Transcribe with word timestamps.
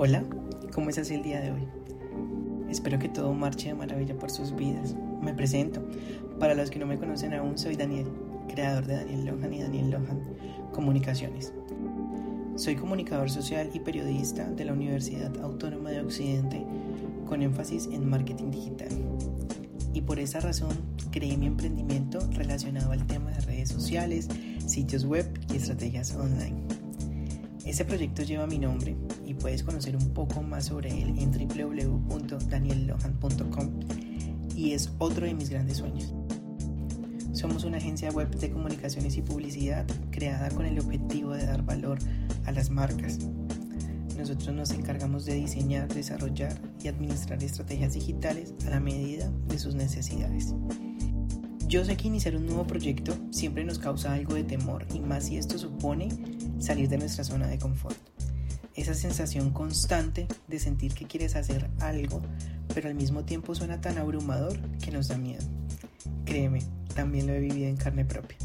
Hola, 0.00 0.22
¿cómo 0.72 0.90
estás 0.90 1.10
el 1.10 1.24
día 1.24 1.40
de 1.40 1.50
hoy? 1.50 1.66
Espero 2.70 3.00
que 3.00 3.08
todo 3.08 3.34
marche 3.34 3.66
de 3.66 3.74
maravilla 3.74 4.16
por 4.16 4.30
sus 4.30 4.54
vidas. 4.54 4.94
Me 5.20 5.34
presento. 5.34 5.84
Para 6.38 6.54
los 6.54 6.70
que 6.70 6.78
no 6.78 6.86
me 6.86 6.98
conocen 6.98 7.34
aún, 7.34 7.58
soy 7.58 7.74
Daniel, 7.74 8.06
creador 8.46 8.86
de 8.86 8.94
Daniel 8.94 9.24
Lohan 9.24 9.52
y 9.52 9.60
Daniel 9.60 9.90
Lohan 9.90 10.22
Comunicaciones. 10.72 11.52
Soy 12.54 12.76
comunicador 12.76 13.28
social 13.28 13.70
y 13.74 13.80
periodista 13.80 14.48
de 14.48 14.66
la 14.66 14.72
Universidad 14.72 15.36
Autónoma 15.42 15.90
de 15.90 16.00
Occidente 16.00 16.64
con 17.26 17.42
énfasis 17.42 17.88
en 17.90 18.08
marketing 18.08 18.52
digital. 18.52 18.90
Y 19.94 20.02
por 20.02 20.20
esa 20.20 20.38
razón 20.38 20.76
creé 21.10 21.36
mi 21.36 21.46
emprendimiento 21.46 22.20
relacionado 22.34 22.92
al 22.92 23.04
tema 23.08 23.32
de 23.32 23.40
redes 23.40 23.70
sociales, 23.70 24.28
sitios 24.64 25.04
web 25.04 25.28
y 25.52 25.56
estrategias 25.56 26.14
online. 26.14 26.77
Este 27.68 27.84
proyecto 27.84 28.22
lleva 28.22 28.46
mi 28.46 28.58
nombre 28.58 28.96
y 29.26 29.34
puedes 29.34 29.62
conocer 29.62 29.94
un 29.94 30.14
poco 30.14 30.42
más 30.42 30.64
sobre 30.64 31.02
él 31.02 31.18
en 31.18 31.30
www.daniellohan.com 31.30 33.70
y 34.56 34.72
es 34.72 34.90
otro 34.96 35.26
de 35.26 35.34
mis 35.34 35.50
grandes 35.50 35.76
sueños. 35.76 36.14
Somos 37.34 37.64
una 37.64 37.76
agencia 37.76 38.10
web 38.10 38.34
de 38.34 38.50
comunicaciones 38.50 39.18
y 39.18 39.22
publicidad 39.22 39.86
creada 40.10 40.48
con 40.48 40.64
el 40.64 40.80
objetivo 40.80 41.34
de 41.34 41.44
dar 41.44 41.62
valor 41.62 41.98
a 42.46 42.52
las 42.52 42.70
marcas. 42.70 43.18
Nosotros 44.16 44.56
nos 44.56 44.70
encargamos 44.70 45.26
de 45.26 45.34
diseñar, 45.34 45.92
desarrollar 45.92 46.58
y 46.82 46.88
administrar 46.88 47.44
estrategias 47.44 47.92
digitales 47.92 48.54
a 48.66 48.70
la 48.70 48.80
medida 48.80 49.30
de 49.46 49.58
sus 49.58 49.74
necesidades. 49.74 50.54
Yo 51.66 51.84
sé 51.84 51.98
que 51.98 52.08
iniciar 52.08 52.34
un 52.34 52.46
nuevo 52.46 52.66
proyecto 52.66 53.14
siempre 53.30 53.62
nos 53.62 53.78
causa 53.78 54.14
algo 54.14 54.32
de 54.32 54.44
temor 54.44 54.86
y 54.94 55.00
más 55.00 55.26
si 55.26 55.36
esto 55.36 55.58
supone 55.58 56.08
salir 56.58 56.88
de 56.88 56.98
nuestra 56.98 57.24
zona 57.24 57.46
de 57.46 57.58
confort. 57.58 57.96
Esa 58.74 58.94
sensación 58.94 59.50
constante 59.50 60.26
de 60.46 60.58
sentir 60.58 60.94
que 60.94 61.06
quieres 61.06 61.34
hacer 61.34 61.68
algo, 61.80 62.22
pero 62.74 62.88
al 62.88 62.94
mismo 62.94 63.24
tiempo 63.24 63.54
suena 63.54 63.80
tan 63.80 63.98
abrumador 63.98 64.58
que 64.78 64.92
nos 64.92 65.08
da 65.08 65.18
miedo. 65.18 65.44
Créeme, 66.24 66.60
también 66.94 67.26
lo 67.26 67.32
he 67.32 67.40
vivido 67.40 67.68
en 67.68 67.76
carne 67.76 68.04
propia. 68.04 68.36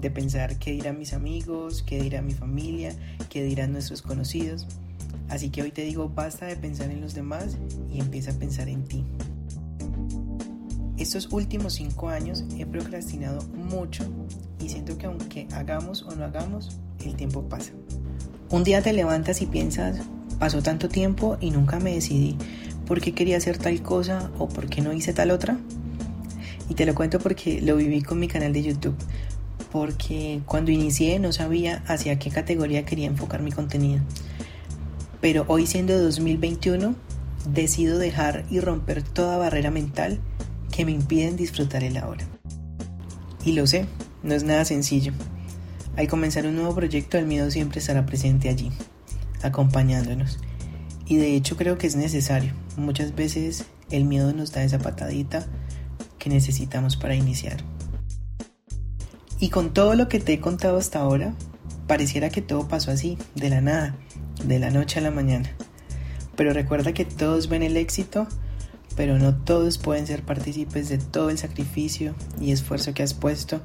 De 0.00 0.10
pensar 0.10 0.58
qué 0.58 0.72
dirán 0.72 0.98
mis 0.98 1.12
amigos, 1.12 1.82
qué 1.82 2.00
dirá 2.00 2.22
mi 2.22 2.32
familia, 2.32 2.94
qué 3.28 3.42
dirán 3.42 3.72
nuestros 3.72 4.00
conocidos. 4.00 4.66
Así 5.28 5.50
que 5.50 5.62
hoy 5.62 5.70
te 5.70 5.82
digo, 5.82 6.08
basta 6.08 6.46
de 6.46 6.56
pensar 6.56 6.90
en 6.90 7.00
los 7.00 7.14
demás 7.14 7.58
y 7.92 8.00
empieza 8.00 8.30
a 8.30 8.34
pensar 8.34 8.68
en 8.68 8.84
ti. 8.84 9.04
Estos 10.96 11.32
últimos 11.32 11.74
cinco 11.74 12.08
años 12.08 12.44
he 12.56 12.66
procrastinado 12.66 13.42
mucho 13.48 14.04
y 14.60 14.68
siento 14.68 14.98
que 14.98 15.06
aunque 15.06 15.46
hagamos 15.52 16.02
o 16.02 16.14
no 16.16 16.24
hagamos, 16.24 16.78
el 17.04 17.14
tiempo 17.14 17.42
pasa. 17.48 17.72
Un 18.50 18.64
día 18.64 18.82
te 18.82 18.92
levantas 18.92 19.42
y 19.42 19.46
piensas, 19.46 19.98
pasó 20.38 20.62
tanto 20.62 20.88
tiempo 20.88 21.36
y 21.40 21.50
nunca 21.50 21.80
me 21.80 21.94
decidí 21.94 22.36
por 22.86 23.00
qué 23.00 23.12
quería 23.12 23.36
hacer 23.36 23.58
tal 23.58 23.82
cosa 23.82 24.30
o 24.38 24.48
por 24.48 24.68
qué 24.68 24.80
no 24.80 24.92
hice 24.92 25.12
tal 25.12 25.30
otra. 25.30 25.58
Y 26.70 26.74
te 26.74 26.86
lo 26.86 26.94
cuento 26.94 27.18
porque 27.18 27.60
lo 27.60 27.76
viví 27.76 28.02
con 28.02 28.18
mi 28.18 28.28
canal 28.28 28.52
de 28.52 28.62
YouTube. 28.62 28.96
Porque 29.70 30.40
cuando 30.46 30.70
inicié 30.70 31.18
no 31.18 31.32
sabía 31.32 31.82
hacia 31.86 32.18
qué 32.18 32.30
categoría 32.30 32.86
quería 32.86 33.06
enfocar 33.06 33.42
mi 33.42 33.52
contenido. 33.52 34.00
Pero 35.20 35.44
hoy 35.48 35.66
siendo 35.66 36.00
2021, 36.00 36.94
decido 37.52 37.98
dejar 37.98 38.44
y 38.50 38.60
romper 38.60 39.02
toda 39.02 39.36
barrera 39.36 39.70
mental 39.70 40.20
que 40.74 40.84
me 40.84 40.92
impiden 40.92 41.36
disfrutar 41.36 41.84
el 41.84 41.96
ahora. 41.96 42.24
Y 43.44 43.52
lo 43.52 43.66
sé, 43.66 43.86
no 44.22 44.34
es 44.34 44.44
nada 44.44 44.64
sencillo. 44.64 45.12
Al 45.98 46.06
comenzar 46.06 46.46
un 46.46 46.54
nuevo 46.54 46.76
proyecto 46.76 47.18
el 47.18 47.26
miedo 47.26 47.50
siempre 47.50 47.80
estará 47.80 48.06
presente 48.06 48.48
allí, 48.48 48.70
acompañándonos. 49.42 50.38
Y 51.06 51.16
de 51.16 51.34
hecho 51.34 51.56
creo 51.56 51.76
que 51.76 51.88
es 51.88 51.96
necesario. 51.96 52.52
Muchas 52.76 53.16
veces 53.16 53.64
el 53.90 54.04
miedo 54.04 54.32
nos 54.32 54.52
da 54.52 54.62
esa 54.62 54.78
patadita 54.78 55.44
que 56.20 56.30
necesitamos 56.30 56.96
para 56.96 57.16
iniciar. 57.16 57.56
Y 59.40 59.48
con 59.48 59.74
todo 59.74 59.96
lo 59.96 60.08
que 60.08 60.20
te 60.20 60.34
he 60.34 60.40
contado 60.40 60.78
hasta 60.78 61.00
ahora, 61.00 61.34
pareciera 61.88 62.30
que 62.30 62.42
todo 62.42 62.68
pasó 62.68 62.92
así, 62.92 63.18
de 63.34 63.50
la 63.50 63.60
nada, 63.60 63.96
de 64.44 64.60
la 64.60 64.70
noche 64.70 65.00
a 65.00 65.02
la 65.02 65.10
mañana. 65.10 65.50
Pero 66.36 66.52
recuerda 66.52 66.92
que 66.92 67.06
todos 67.06 67.48
ven 67.48 67.64
el 67.64 67.76
éxito 67.76 68.28
pero 68.94 69.16
no 69.16 69.36
todos 69.36 69.78
pueden 69.78 70.08
ser 70.08 70.22
partícipes 70.22 70.88
de 70.88 70.98
todo 70.98 71.30
el 71.30 71.38
sacrificio 71.38 72.16
y 72.40 72.50
esfuerzo 72.50 72.94
que 72.94 73.04
has 73.04 73.14
puesto 73.14 73.60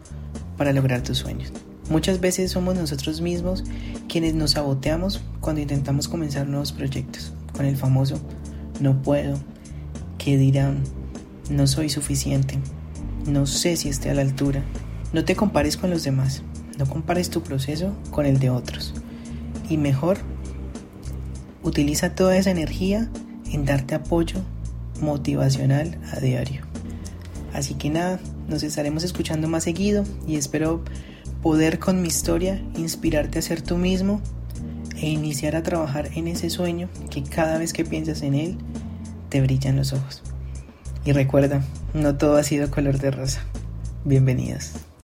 para 0.57 0.73
lograr 0.73 1.01
tus 1.01 1.17
sueños. 1.17 1.51
Muchas 1.89 2.19
veces 2.19 2.51
somos 2.51 2.75
nosotros 2.75 3.21
mismos 3.21 3.63
quienes 4.07 4.33
nos 4.33 4.51
saboteamos 4.51 5.21
cuando 5.41 5.61
intentamos 5.61 6.07
comenzar 6.07 6.47
nuevos 6.47 6.71
proyectos, 6.71 7.33
con 7.53 7.66
el 7.66 7.75
famoso 7.75 8.19
no 8.79 9.01
puedo, 9.01 9.38
qué 10.17 10.38
dirán, 10.38 10.83
no 11.49 11.67
soy 11.67 11.89
suficiente, 11.89 12.59
no 13.27 13.45
sé 13.45 13.77
si 13.77 13.89
esté 13.89 14.09
a 14.09 14.13
la 14.13 14.21
altura. 14.21 14.63
No 15.13 15.25
te 15.25 15.35
compares 15.35 15.77
con 15.77 15.89
los 15.89 16.03
demás, 16.03 16.41
no 16.77 16.88
compares 16.88 17.29
tu 17.29 17.44
proceso 17.44 17.95
con 18.09 18.25
el 18.25 18.39
de 18.39 18.50
otros. 18.50 18.94
Y 19.69 19.77
mejor, 19.77 20.17
utiliza 21.63 22.15
toda 22.15 22.35
esa 22.35 22.51
energía 22.51 23.09
en 23.51 23.65
darte 23.65 23.95
apoyo 23.95 24.41
motivacional 25.00 26.00
a 26.11 26.19
diario. 26.19 26.61
Así 27.53 27.75
que 27.75 27.89
nada, 27.89 28.19
nos 28.47 28.63
estaremos 28.63 29.03
escuchando 29.03 29.47
más 29.47 29.63
seguido 29.63 30.03
y 30.27 30.38
espero 30.38 30.83
poder 31.43 31.77
con 31.77 32.01
mi 32.01 32.07
historia 32.07 32.63
inspirarte 32.77 33.37
a 33.37 33.41
ser 33.41 33.61
tú 33.61 33.77
mismo 33.77 34.21
e 34.95 35.09
iniciar 35.09 35.57
a 35.57 35.61
trabajar 35.61 36.09
en 36.15 36.29
ese 36.29 36.49
sueño 36.49 36.87
que 37.11 37.21
cada 37.21 37.57
vez 37.57 37.73
que 37.73 37.83
piensas 37.83 38.21
en 38.21 38.33
él 38.33 38.57
te 39.27 39.41
brillan 39.41 39.75
los 39.75 39.91
ojos. 39.91 40.23
Y 41.03 41.11
recuerda, 41.11 41.61
no 41.93 42.15
todo 42.15 42.37
ha 42.37 42.43
sido 42.43 42.71
color 42.71 42.97
de 42.97 43.11
rosa. 43.11 43.41
Bienvenidos. 44.05 44.71